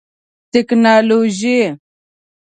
[0.51, 1.57] ټکنالوژي